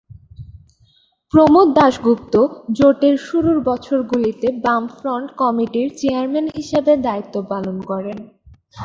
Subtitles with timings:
[1.33, 2.33] প্রমোদ দাশগুপ্ত
[2.71, 8.17] জোটের শুরুর বছরগুলিতে বামফ্রন্ট কমিটির চেয়ারম্যান হিসাবে দায়িত্ব পালন করেন।